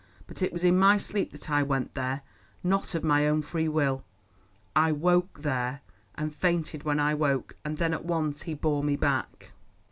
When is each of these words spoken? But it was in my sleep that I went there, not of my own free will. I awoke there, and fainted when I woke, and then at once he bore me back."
But 0.25 0.41
it 0.41 0.51
was 0.51 0.63
in 0.63 0.79
my 0.79 0.97
sleep 0.97 1.31
that 1.31 1.51
I 1.51 1.61
went 1.61 1.93
there, 1.93 2.23
not 2.63 2.95
of 2.95 3.03
my 3.03 3.27
own 3.27 3.43
free 3.43 3.67
will. 3.67 4.03
I 4.75 4.89
awoke 4.89 5.43
there, 5.43 5.81
and 6.15 6.33
fainted 6.33 6.81
when 6.81 6.99
I 6.99 7.13
woke, 7.13 7.55
and 7.63 7.77
then 7.77 7.93
at 7.93 8.03
once 8.05 8.41
he 8.41 8.55
bore 8.55 8.83
me 8.83 8.95
back." 8.95 9.51